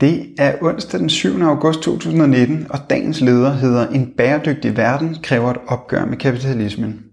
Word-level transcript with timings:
Det 0.00 0.26
er 0.38 0.54
onsdag 0.62 1.00
den 1.00 1.08
7. 1.08 1.40
august 1.42 1.80
2019, 1.80 2.66
og 2.70 2.78
dagens 2.90 3.20
leder 3.20 3.52
hedder 3.52 3.88
En 3.88 4.12
bæredygtig 4.16 4.76
verden 4.76 5.16
kræver 5.22 5.50
et 5.50 5.56
opgør 5.66 6.04
med 6.04 6.16
kapitalismen. 6.16 7.04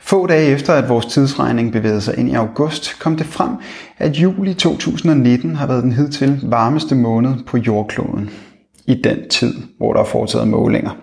Få 0.00 0.26
dage 0.26 0.50
efter, 0.50 0.72
at 0.74 0.88
vores 0.88 1.06
tidsregning 1.06 1.72
bevægede 1.72 2.00
sig 2.00 2.18
ind 2.18 2.28
i 2.28 2.34
august, 2.34 2.98
kom 3.00 3.16
det 3.16 3.26
frem, 3.26 3.50
at 3.98 4.16
juli 4.16 4.54
2019 4.54 5.56
har 5.56 5.66
været 5.66 5.82
den 5.82 5.92
hidtil 5.92 6.40
varmeste 6.42 6.94
måned 6.94 7.34
på 7.46 7.56
jordkloden. 7.56 8.30
I 8.86 8.94
den 8.94 9.28
tid, 9.28 9.54
hvor 9.78 9.92
der 9.92 10.00
er 10.00 10.04
foretaget 10.04 10.48
målinger. 10.48 10.96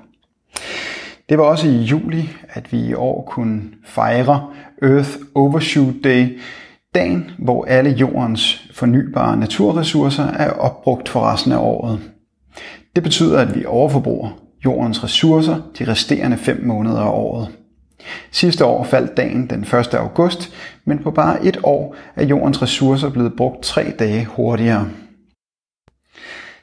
Det 1.29 1.37
var 1.37 1.43
også 1.43 1.67
i 1.67 1.81
juli, 1.81 2.29
at 2.49 2.71
vi 2.71 2.79
i 2.79 2.93
år 2.93 3.23
kunne 3.27 3.61
fejre 3.85 4.47
Earth 4.81 5.11
Overshoot 5.35 5.93
Day, 6.03 6.39
dagen, 6.95 7.31
hvor 7.39 7.65
alle 7.65 7.89
jordens 7.89 8.69
fornybare 8.73 9.37
naturressourcer 9.37 10.27
er 10.27 10.49
opbrugt 10.51 11.09
for 11.09 11.31
resten 11.31 11.51
af 11.51 11.57
året. 11.57 11.99
Det 12.95 13.03
betyder, 13.03 13.39
at 13.39 13.55
vi 13.55 13.65
overforbruger 13.65 14.29
jordens 14.65 15.03
ressourcer 15.03 15.55
de 15.79 15.91
resterende 15.91 16.37
5 16.37 16.65
måneder 16.65 16.99
af 16.99 17.09
året. 17.09 17.47
Sidste 18.31 18.65
år 18.65 18.83
faldt 18.83 19.17
dagen 19.17 19.49
den 19.49 19.61
1. 19.61 19.93
august, 19.93 20.53
men 20.85 20.99
på 20.99 21.11
bare 21.11 21.45
et 21.45 21.59
år 21.63 21.95
er 22.15 22.25
jordens 22.25 22.61
ressourcer 22.61 23.09
blevet 23.09 23.33
brugt 23.37 23.63
tre 23.63 23.93
dage 23.99 24.25
hurtigere. 24.25 24.87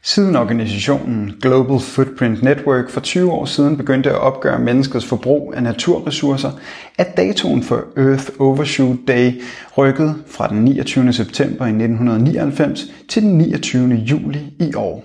Siden 0.08 0.36
organisationen 0.36 1.32
Global 1.42 1.80
Footprint 1.80 2.42
Network 2.42 2.90
for 2.90 3.00
20 3.00 3.32
år 3.32 3.44
siden 3.44 3.76
begyndte 3.76 4.10
at 4.10 4.18
opgøre 4.18 4.58
menneskets 4.58 5.06
forbrug 5.06 5.54
af 5.56 5.62
naturressourcer, 5.62 6.50
er 6.98 7.04
datoen 7.16 7.62
for 7.62 7.84
Earth 7.96 8.24
Overshoot 8.38 8.96
Day 9.08 9.32
rykket 9.76 10.14
fra 10.26 10.48
den 10.48 10.64
29. 10.64 11.12
september 11.12 11.66
i 11.66 11.68
1999 11.68 12.84
til 13.08 13.22
den 13.22 13.38
29. 13.38 13.94
juli 13.94 14.40
i 14.60 14.74
år. 14.74 15.04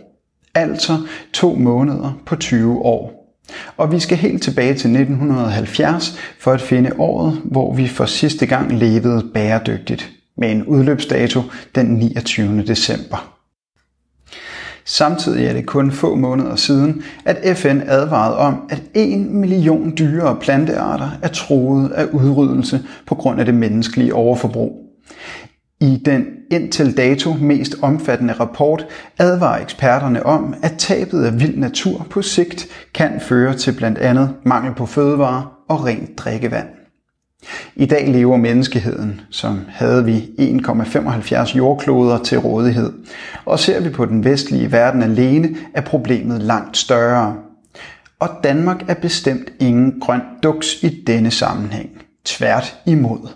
Altså 0.55 0.97
to 1.33 1.55
måneder 1.55 2.21
på 2.25 2.35
20 2.35 2.79
år. 2.79 3.35
Og 3.77 3.91
vi 3.91 3.99
skal 3.99 4.17
helt 4.17 4.43
tilbage 4.43 4.73
til 4.73 4.89
1970 4.89 6.19
for 6.39 6.51
at 6.51 6.61
finde 6.61 6.91
året, 6.97 7.41
hvor 7.45 7.73
vi 7.73 7.87
for 7.87 8.05
sidste 8.05 8.45
gang 8.45 8.71
levede 8.71 9.29
bæredygtigt, 9.33 10.11
med 10.37 10.51
en 10.51 10.65
udløbsdato 10.65 11.41
den 11.75 11.85
29. 11.85 12.63
december. 12.67 13.30
Samtidig 14.91 15.45
er 15.45 15.53
det 15.53 15.65
kun 15.65 15.91
få 15.91 16.15
måneder 16.15 16.55
siden, 16.55 17.03
at 17.25 17.57
FN 17.57 17.81
advarede 17.87 18.37
om, 18.37 18.61
at 18.69 18.83
1 18.93 19.19
million 19.19 19.93
dyre- 19.99 20.29
og 20.29 20.39
plantearter 20.39 21.09
er 21.21 21.27
troet 21.27 21.91
af 21.91 22.05
udryddelse 22.05 22.81
på 23.07 23.15
grund 23.15 23.39
af 23.39 23.45
det 23.45 23.53
menneskelige 23.53 24.15
overforbrug. 24.15 24.75
I 25.81 26.01
den 26.05 26.25
indtil 26.51 26.97
dato 26.97 27.33
mest 27.33 27.75
omfattende 27.81 28.33
rapport 28.33 28.85
advarer 29.19 29.61
eksperterne 29.61 30.25
om, 30.25 30.55
at 30.63 30.75
tabet 30.77 31.23
af 31.23 31.39
vild 31.39 31.57
natur 31.57 32.07
på 32.09 32.21
sigt 32.21 32.67
kan 32.93 33.21
føre 33.21 33.53
til 33.53 33.71
blandt 33.71 33.97
andet 33.97 34.33
mangel 34.43 34.75
på 34.75 34.85
fødevarer 34.85 35.57
og 35.69 35.85
rent 35.85 36.17
drikkevand. 36.17 36.67
I 37.75 37.85
dag 37.85 38.07
lever 38.07 38.37
menneskeheden, 38.37 39.21
som 39.29 39.59
havde 39.69 40.05
vi 40.05 40.29
1,75 40.39 41.57
jordkloder 41.57 42.17
til 42.17 42.39
rådighed. 42.39 42.93
Og 43.45 43.59
ser 43.59 43.79
vi 43.81 43.89
på 43.89 44.05
den 44.05 44.23
vestlige 44.23 44.71
verden 44.71 45.03
alene, 45.03 45.55
er 45.73 45.81
problemet 45.81 46.41
langt 46.41 46.77
større. 46.77 47.35
Og 48.19 48.29
Danmark 48.43 48.83
er 48.87 48.93
bestemt 48.93 49.51
ingen 49.59 49.99
grøn 49.99 50.21
duks 50.43 50.83
i 50.83 51.03
denne 51.07 51.31
sammenhæng. 51.31 51.89
Tvært 52.25 52.77
imod. 52.85 53.29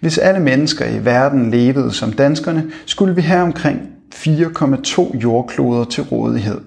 Hvis 0.00 0.18
alle 0.18 0.40
mennesker 0.40 0.86
i 0.86 1.04
verden 1.04 1.50
levede 1.50 1.92
som 1.92 2.12
danskerne, 2.12 2.70
skulle 2.86 3.14
vi 3.14 3.20
have 3.20 3.42
omkring 3.42 3.80
4,2 4.14 5.18
jordkloder 5.18 5.84
til 5.84 6.02
rådighed. 6.02 6.60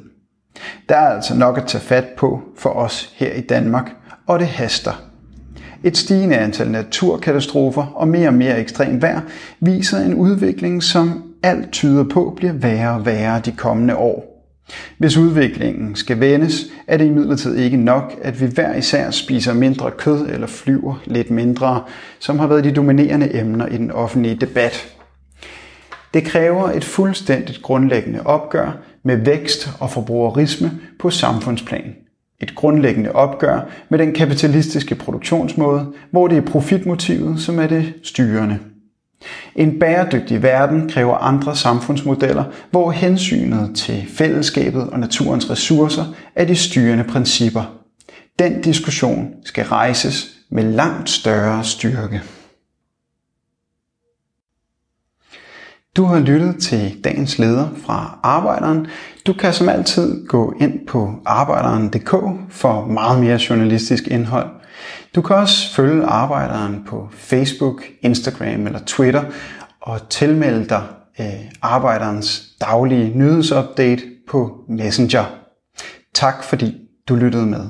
Der 0.90 0.96
er 0.96 1.10
altså 1.16 1.36
nok 1.36 1.58
at 1.58 1.68
tage 1.68 1.82
fat 1.82 2.06
på 2.18 2.42
for 2.58 2.70
os 2.70 3.14
her 3.16 3.34
i 3.34 3.42
Danmark, 3.42 3.92
og 4.28 4.40
det 4.40 4.48
haster. 4.48 5.07
Et 5.83 5.98
stigende 5.98 6.38
antal 6.38 6.71
naturkatastrofer 6.71 7.86
og 7.95 8.08
mere 8.08 8.27
og 8.27 8.33
mere 8.33 8.60
ekstrem 8.60 9.02
vejr 9.02 9.21
viser 9.60 9.98
en 9.98 10.14
udvikling, 10.14 10.83
som 10.83 11.23
alt 11.43 11.71
tyder 11.71 12.04
på 12.04 12.33
bliver 12.36 12.54
værre 12.54 12.93
og 12.93 13.05
værre 13.05 13.42
de 13.45 13.52
kommende 13.52 13.95
år. 13.95 14.37
Hvis 14.98 15.17
udviklingen 15.17 15.95
skal 15.95 16.20
vendes, 16.20 16.66
er 16.87 16.98
det 16.98 17.05
imidlertid 17.05 17.55
ikke 17.55 17.77
nok, 17.77 18.14
at 18.21 18.42
vi 18.42 18.45
hver 18.45 18.76
især 18.76 19.11
spiser 19.11 19.54
mindre 19.54 19.92
kød 19.92 20.27
eller 20.30 20.48
flyver 20.48 21.02
lidt 21.05 21.32
mindre, 21.32 21.83
som 22.20 22.39
har 22.39 22.48
været 22.48 22.64
de 22.64 22.71
dominerende 22.71 23.39
emner 23.39 23.67
i 23.67 23.77
den 23.77 23.92
offentlige 23.92 24.36
debat. 24.36 24.87
Det 26.14 26.23
kræver 26.23 26.71
et 26.71 26.83
fuldstændigt 26.83 27.61
grundlæggende 27.61 28.21
opgør 28.26 28.77
med 29.04 29.16
vækst 29.16 29.70
og 29.80 29.92
forbrugerisme 29.92 30.71
på 30.99 31.10
samfundsplan. 31.10 31.95
Et 32.42 32.55
grundlæggende 32.55 33.11
opgør 33.11 33.61
med 33.89 33.99
den 33.99 34.14
kapitalistiske 34.14 34.95
produktionsmåde, 34.95 35.86
hvor 36.11 36.27
det 36.27 36.37
er 36.37 36.42
profitmotivet, 36.42 37.39
som 37.39 37.59
er 37.59 37.67
det 37.67 37.93
styrende. 38.03 38.59
En 39.55 39.80
bæredygtig 39.80 40.43
verden 40.43 40.89
kræver 40.89 41.17
andre 41.17 41.55
samfundsmodeller, 41.55 42.43
hvor 42.71 42.92
hensynet 42.92 43.75
til 43.75 44.05
fællesskabet 44.09 44.89
og 44.89 44.99
naturens 44.99 45.49
ressourcer 45.49 46.05
er 46.36 46.45
de 46.45 46.55
styrende 46.55 47.03
principper. 47.03 47.77
Den 48.39 48.61
diskussion 48.61 49.33
skal 49.45 49.65
rejses 49.65 50.27
med 50.49 50.64
langt 50.64 51.09
større 51.09 51.64
styrke. 51.64 52.21
Du 55.98 56.04
har 56.04 56.20
lyttet 56.20 56.62
til 56.62 57.04
dagens 57.04 57.40
leder 57.40 57.68
fra 57.86 58.20
Arbejderen. 58.24 58.88
Du 59.28 59.34
kan 59.34 59.54
som 59.54 59.70
altid 59.70 60.28
gå 60.28 60.54
ind 60.62 60.88
på 60.88 61.14
arbejderen.dk 61.26 62.16
for 62.50 62.86
meget 62.86 63.20
mere 63.22 63.40
journalistisk 63.50 64.08
indhold. 64.08 64.50
Du 65.16 65.22
kan 65.22 65.36
også 65.36 65.74
følge 65.74 66.04
Arbejderen 66.04 66.84
på 66.88 67.10
Facebook, 67.12 67.84
Instagram 68.02 68.68
eller 68.68 68.80
Twitter 68.86 69.24
og 69.82 70.10
tilmelde 70.10 70.70
dig 70.70 70.84
øh, 71.20 71.26
Arbejderens 71.62 72.44
daglige 72.62 73.18
nyhedsupdate 73.18 74.04
på 74.30 74.64
Messenger. 74.70 75.26
Tak 76.14 76.44
fordi 76.44 76.76
du 77.10 77.16
lyttede 77.16 77.46
med. 77.46 77.70